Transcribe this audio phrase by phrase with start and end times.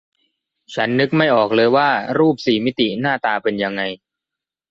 [0.75, 1.89] ฉันนึกไม่ออกเลยว่า
[2.19, 3.81] รูปสี่มิติหน้าตาเป็นยังไง